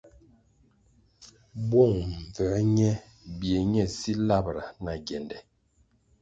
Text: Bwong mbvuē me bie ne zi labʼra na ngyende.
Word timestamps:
Bwong 1.69 1.97
mbvuē 2.23 2.61
me 2.75 2.89
bie 3.37 3.59
ne 3.71 3.83
zi 3.95 4.13
labʼra 4.27 4.63
na 4.83 4.91
ngyende. 4.99 5.37